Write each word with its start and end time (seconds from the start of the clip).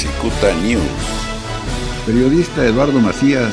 Cicuta 0.00 0.54
News. 0.62 0.82
Periodista 2.06 2.64
Eduardo 2.64 2.98
Macías. 3.00 3.52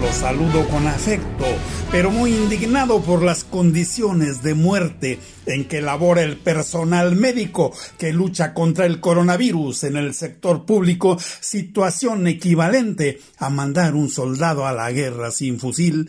Los 0.00 0.14
saludo 0.14 0.64
con 0.68 0.86
afecto, 0.86 1.44
pero 1.90 2.12
muy 2.12 2.32
indignado 2.32 3.00
por 3.00 3.24
las 3.24 3.42
condiciones 3.42 4.44
de 4.44 4.54
muerte 4.54 5.18
en 5.46 5.64
que 5.64 5.82
labora 5.82 6.22
el 6.22 6.36
personal 6.36 7.16
médico 7.16 7.72
que 7.98 8.12
lucha 8.12 8.54
contra 8.54 8.86
el 8.86 9.00
coronavirus 9.00 9.82
en 9.82 9.96
el 9.96 10.14
sector 10.14 10.64
público, 10.64 11.18
situación 11.40 12.28
equivalente 12.28 13.18
a 13.38 13.50
mandar 13.50 13.96
un 13.96 14.08
soldado 14.08 14.68
a 14.68 14.72
la 14.72 14.92
guerra 14.92 15.32
sin 15.32 15.58
fusil 15.58 16.08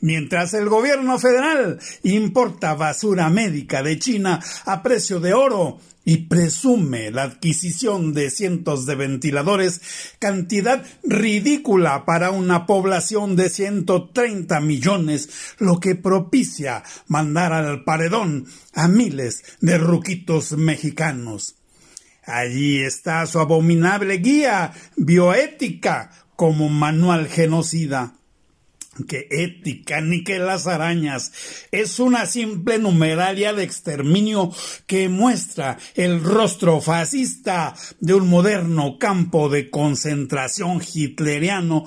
Mientras 0.00 0.52
el 0.54 0.68
gobierno 0.68 1.18
federal 1.18 1.78
importa 2.02 2.74
basura 2.74 3.30
médica 3.30 3.82
de 3.82 3.98
China 3.98 4.40
a 4.66 4.82
precio 4.82 5.20
de 5.20 5.32
oro 5.32 5.78
y 6.04 6.26
presume 6.26 7.10
la 7.10 7.22
adquisición 7.22 8.12
de 8.12 8.28
cientos 8.30 8.84
de 8.84 8.96
ventiladores, 8.96 9.80
cantidad 10.18 10.84
ridícula 11.02 12.04
para 12.04 12.30
una 12.30 12.66
población 12.66 13.36
de 13.36 13.48
130 13.48 14.60
millones, 14.60 15.30
lo 15.58 15.80
que 15.80 15.94
propicia 15.94 16.82
mandar 17.08 17.52
al 17.52 17.84
paredón 17.84 18.46
a 18.74 18.88
miles 18.88 19.42
de 19.60 19.78
ruquitos 19.78 20.52
mexicanos. 20.52 21.54
Allí 22.26 22.80
está 22.80 23.26
su 23.26 23.38
abominable 23.38 24.18
guía 24.18 24.72
bioética 24.96 26.10
como 26.36 26.68
manual 26.68 27.28
genocida 27.28 28.14
que 29.08 29.26
ética 29.30 30.00
ni 30.00 30.24
que 30.24 30.38
las 30.38 30.66
arañas. 30.66 31.32
Es 31.70 31.98
una 31.98 32.26
simple 32.26 32.78
numeralia 32.78 33.52
de 33.52 33.64
exterminio 33.64 34.52
que 34.86 35.08
muestra 35.08 35.78
el 35.94 36.22
rostro 36.22 36.80
fascista 36.80 37.74
de 38.00 38.14
un 38.14 38.28
moderno 38.28 38.98
campo 38.98 39.48
de 39.48 39.70
concentración 39.70 40.80
hitleriano 40.82 41.84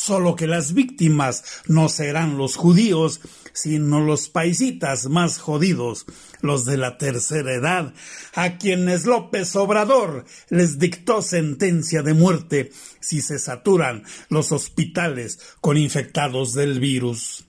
solo 0.00 0.34
que 0.34 0.46
las 0.46 0.72
víctimas 0.72 1.44
no 1.66 1.88
serán 1.88 2.38
los 2.38 2.56
judíos, 2.56 3.20
sino 3.52 4.00
los 4.00 4.28
paisitas 4.28 5.08
más 5.08 5.38
jodidos, 5.38 6.06
los 6.40 6.64
de 6.64 6.76
la 6.76 6.98
tercera 6.98 7.54
edad, 7.54 7.94
a 8.34 8.58
quienes 8.58 9.06
López 9.06 9.54
Obrador 9.56 10.24
les 10.48 10.78
dictó 10.78 11.22
sentencia 11.22 12.02
de 12.02 12.14
muerte 12.14 12.72
si 13.00 13.20
se 13.20 13.38
saturan 13.38 14.04
los 14.28 14.52
hospitales 14.52 15.38
con 15.60 15.76
infectados 15.76 16.54
del 16.54 16.80
virus. 16.80 17.44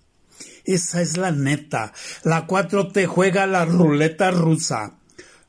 Esa 0.63 1.01
es 1.01 1.17
la 1.17 1.31
neta. 1.31 1.93
La 2.23 2.47
4T 2.47 3.07
juega 3.07 3.47
la 3.47 3.65
ruleta 3.65 4.31
rusa. 4.31 4.93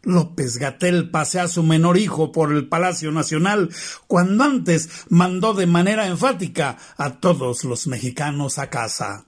López 0.04 0.58
Gatel 0.58 1.10
pasea 1.10 1.44
a 1.44 1.48
su 1.48 1.62
menor 1.62 1.96
hijo 1.96 2.32
por 2.32 2.52
el 2.52 2.68
Palacio 2.68 3.12
Nacional 3.12 3.70
cuando 4.08 4.42
antes 4.44 4.88
mandó 5.08 5.54
de 5.54 5.66
manera 5.66 6.08
enfática 6.08 6.76
a 6.96 7.20
todos 7.20 7.62
los 7.64 7.86
mexicanos 7.86 8.58
a 8.58 8.68
casa. 8.68 9.26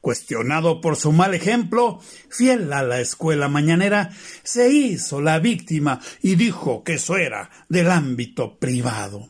Cuestionado 0.00 0.80
por 0.80 0.96
su 0.96 1.12
mal 1.12 1.34
ejemplo, 1.34 2.00
fiel 2.28 2.72
a 2.72 2.82
la 2.82 3.00
escuela 3.00 3.48
mañanera, 3.48 4.10
se 4.42 4.72
hizo 4.72 5.20
la 5.20 5.38
víctima 5.38 6.00
y 6.20 6.34
dijo 6.34 6.82
que 6.84 6.94
eso 6.94 7.16
era 7.16 7.50
del 7.68 7.90
ámbito 7.90 8.58
privado. 8.58 9.28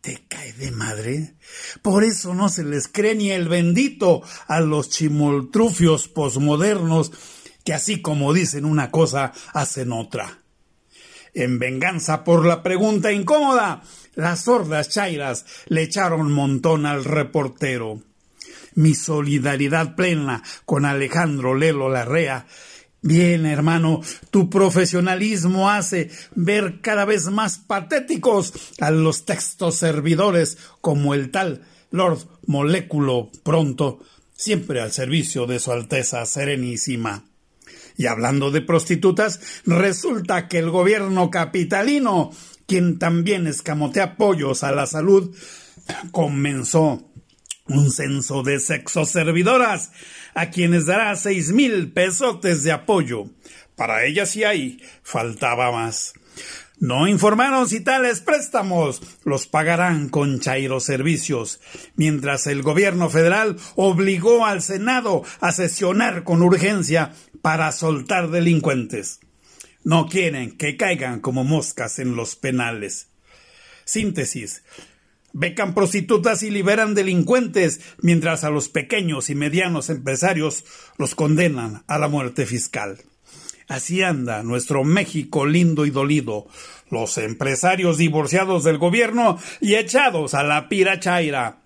¿Te 0.00 0.24
cae 0.28 0.52
de 0.52 0.70
madre? 0.70 1.34
Por 1.82 2.04
eso 2.04 2.32
no 2.32 2.48
se 2.48 2.62
les 2.62 2.86
cree 2.86 3.14
ni 3.14 3.30
el 3.32 3.48
bendito 3.48 4.22
a 4.46 4.60
los 4.60 4.88
chimoltrufios 4.90 6.06
posmodernos 6.08 7.10
que 7.66 7.74
así 7.74 8.00
como 8.00 8.32
dicen 8.32 8.64
una 8.64 8.92
cosa, 8.92 9.32
hacen 9.52 9.90
otra. 9.90 10.38
En 11.34 11.58
venganza 11.58 12.22
por 12.22 12.46
la 12.46 12.62
pregunta 12.62 13.10
incómoda, 13.10 13.82
las 14.14 14.44
sordas 14.44 14.88
chairas 14.88 15.44
le 15.66 15.82
echaron 15.82 16.32
montón 16.32 16.86
al 16.86 17.04
reportero. 17.04 18.00
Mi 18.76 18.94
solidaridad 18.94 19.96
plena 19.96 20.42
con 20.64 20.84
Alejandro 20.84 21.54
Lelo 21.54 21.88
Larrea. 21.88 22.46
Bien, 23.02 23.46
hermano, 23.46 24.02
tu 24.30 24.50
profesionalismo 24.50 25.70
hace 25.70 26.10
ver 26.34 26.80
cada 26.82 27.04
vez 27.04 27.26
más 27.26 27.58
patéticos 27.58 28.52
a 28.80 28.90
los 28.90 29.24
textos 29.24 29.76
servidores 29.76 30.58
como 30.80 31.14
el 31.14 31.30
tal 31.30 31.62
Lord 31.90 32.18
Moléculo 32.46 33.30
Pronto, 33.42 34.00
siempre 34.34 34.80
al 34.80 34.92
servicio 34.92 35.46
de 35.46 35.58
Su 35.58 35.72
Alteza 35.72 36.26
Serenísima. 36.26 37.24
Y 37.96 38.06
hablando 38.06 38.50
de 38.50 38.60
prostitutas, 38.60 39.40
resulta 39.64 40.48
que 40.48 40.58
el 40.58 40.70
gobierno 40.70 41.30
capitalino, 41.30 42.30
quien 42.66 42.98
también 42.98 43.46
escamotea 43.46 44.04
apoyos 44.04 44.62
a 44.64 44.72
la 44.72 44.86
salud, 44.86 45.34
comenzó 46.10 47.05
un 47.68 47.90
censo 47.90 48.42
de 48.42 48.60
sexoservidoras, 48.60 49.92
a 50.34 50.50
quienes 50.50 50.86
dará 50.86 51.14
seis 51.16 51.52
mil 51.52 51.92
pesotes 51.92 52.62
de 52.62 52.72
apoyo. 52.72 53.30
Para 53.74 54.04
ellas 54.04 54.30
sí 54.30 54.44
hay, 54.44 54.82
faltaba 55.02 55.72
más. 55.72 56.14
No 56.78 57.08
informaron 57.08 57.68
si 57.68 57.80
tales 57.80 58.20
préstamos 58.20 59.00
los 59.24 59.46
pagarán 59.46 60.10
con 60.10 60.40
Chairo 60.40 60.80
Servicios, 60.80 61.58
mientras 61.94 62.46
el 62.46 62.62
gobierno 62.62 63.08
federal 63.08 63.56
obligó 63.76 64.44
al 64.44 64.60
Senado 64.60 65.22
a 65.40 65.52
sesionar 65.52 66.22
con 66.22 66.42
urgencia 66.42 67.12
para 67.40 67.72
soltar 67.72 68.30
delincuentes. 68.30 69.20
No 69.84 70.06
quieren 70.06 70.58
que 70.58 70.76
caigan 70.76 71.20
como 71.20 71.44
moscas 71.44 71.98
en 71.98 72.14
los 72.14 72.36
penales. 72.36 73.08
Síntesis. 73.84 74.62
Becan 75.38 75.74
prostitutas 75.74 76.42
y 76.42 76.50
liberan 76.50 76.94
delincuentes, 76.94 77.82
mientras 78.00 78.42
a 78.42 78.48
los 78.48 78.70
pequeños 78.70 79.28
y 79.28 79.34
medianos 79.34 79.90
empresarios 79.90 80.64
los 80.96 81.14
condenan 81.14 81.84
a 81.88 81.98
la 81.98 82.08
muerte 82.08 82.46
fiscal. 82.46 83.02
Así 83.68 84.02
anda 84.02 84.42
nuestro 84.42 84.82
México 84.82 85.44
lindo 85.44 85.84
y 85.84 85.90
dolido, 85.90 86.46
los 86.88 87.18
empresarios 87.18 87.98
divorciados 87.98 88.64
del 88.64 88.78
gobierno 88.78 89.38
y 89.60 89.74
echados 89.74 90.32
a 90.32 90.42
la 90.42 90.70
pirachaira, 90.70 91.58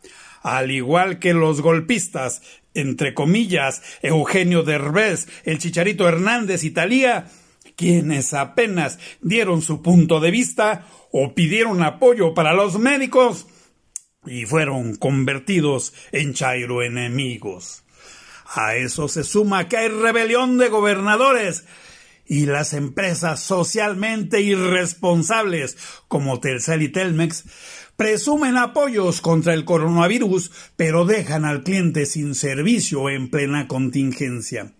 al 0.42 0.72
igual 0.72 1.20
que 1.20 1.32
los 1.32 1.60
golpistas, 1.60 2.42
entre 2.74 3.14
comillas, 3.14 3.82
Eugenio 4.02 4.64
Derbez, 4.64 5.28
el 5.44 5.58
Chicharito 5.60 6.08
Hernández 6.08 6.64
y 6.64 6.72
Talía, 6.72 7.30
quienes 7.76 8.34
apenas 8.34 8.98
dieron 9.20 9.62
su 9.62 9.80
punto 9.80 10.18
de 10.18 10.32
vista 10.32 10.88
o 11.12 11.34
pidieron 11.36 11.84
apoyo 11.84 12.34
para 12.34 12.52
los 12.52 12.76
médicos 12.76 13.46
y 14.26 14.44
fueron 14.44 14.96
convertidos 14.96 15.94
en 16.12 16.34
chairo 16.34 16.82
enemigos. 16.82 17.84
A 18.54 18.74
eso 18.76 19.08
se 19.08 19.24
suma 19.24 19.68
que 19.68 19.76
hay 19.76 19.88
rebelión 19.88 20.58
de 20.58 20.68
gobernadores 20.68 21.64
y 22.26 22.46
las 22.46 22.74
empresas 22.74 23.40
socialmente 23.40 24.40
irresponsables 24.40 25.76
como 26.08 26.40
Telcel 26.40 26.82
y 26.82 26.88
Telmex 26.88 27.44
presumen 27.96 28.56
apoyos 28.56 29.20
contra 29.20 29.52
el 29.52 29.64
coronavirus, 29.64 30.50
pero 30.76 31.04
dejan 31.04 31.44
al 31.44 31.62
cliente 31.62 32.06
sin 32.06 32.34
servicio 32.34 33.10
en 33.10 33.30
plena 33.30 33.68
contingencia. 33.68 34.72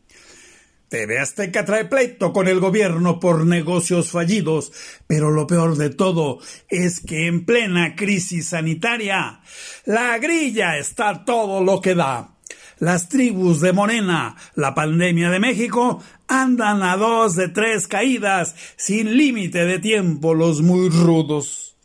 TV 0.91 1.21
Azteca 1.21 1.65
trae 1.65 1.85
pleito 1.85 2.33
con 2.33 2.49
el 2.49 2.59
gobierno 2.59 3.21
por 3.21 3.47
negocios 3.47 4.11
fallidos, 4.11 4.73
pero 5.07 5.31
lo 5.31 5.47
peor 5.47 5.77
de 5.77 5.91
todo 5.91 6.41
es 6.69 6.99
que 6.99 7.29
en 7.29 7.45
plena 7.45 7.95
crisis 7.95 8.49
sanitaria, 8.49 9.41
la 9.85 10.19
grilla 10.19 10.79
está 10.79 11.25
todo 11.25 11.63
lo 11.63 11.81
que 11.81 11.95
da. 11.95 12.35
Las 12.81 13.09
tribus 13.09 13.61
de 13.61 13.73
Morena, 13.73 14.35
la 14.57 14.75
pandemia 14.75 15.31
de 15.31 15.39
México, 15.39 16.03
andan 16.27 16.83
a 16.83 16.97
dos 16.97 17.37
de 17.37 17.49
tres 17.49 17.87
caídas, 17.87 18.57
sin 18.77 19.17
límite 19.17 19.67
de 19.67 19.79
tiempo 19.79 20.35
los 20.35 20.61
muy 20.61 20.89
rudos. 20.89 21.77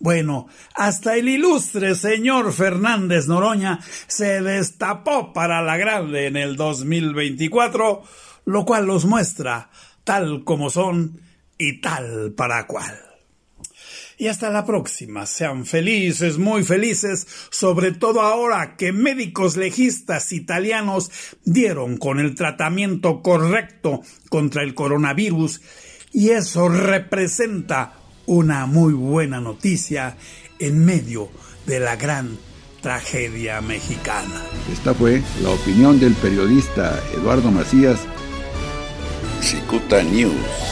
Bueno, 0.00 0.48
hasta 0.74 1.16
el 1.16 1.28
ilustre 1.28 1.94
señor 1.94 2.52
Fernández 2.54 3.28
Noroña 3.28 3.80
se 4.06 4.40
destapó 4.40 5.32
para 5.34 5.62
la 5.62 5.76
grande 5.76 6.26
en 6.26 6.36
el 6.36 6.56
2024, 6.56 8.02
lo 8.46 8.64
cual 8.64 8.86
los 8.86 9.04
muestra 9.04 9.70
tal 10.02 10.42
como 10.44 10.70
son 10.70 11.20
y 11.58 11.82
tal 11.82 12.32
para 12.32 12.66
cual 12.66 13.10
y 14.20 14.28
hasta 14.28 14.50
la 14.50 14.66
próxima. 14.66 15.24
Sean 15.24 15.64
felices, 15.64 16.36
muy 16.36 16.62
felices, 16.62 17.26
sobre 17.50 17.92
todo 17.92 18.20
ahora 18.20 18.76
que 18.76 18.92
médicos 18.92 19.56
legistas 19.56 20.32
italianos 20.32 21.10
dieron 21.44 21.96
con 21.96 22.20
el 22.20 22.34
tratamiento 22.34 23.22
correcto 23.22 24.02
contra 24.28 24.62
el 24.62 24.74
coronavirus 24.74 25.62
y 26.12 26.30
eso 26.30 26.68
representa 26.68 27.99
una 28.30 28.64
muy 28.66 28.92
buena 28.92 29.40
noticia 29.40 30.16
en 30.60 30.84
medio 30.84 31.28
de 31.66 31.80
la 31.80 31.96
gran 31.96 32.38
tragedia 32.80 33.60
mexicana. 33.60 34.44
Esta 34.72 34.94
fue 34.94 35.20
la 35.42 35.50
opinión 35.50 35.98
del 35.98 36.14
periodista 36.14 36.96
Eduardo 37.12 37.50
Macías. 37.50 37.98
Cicuta 39.42 40.04
News. 40.04 40.69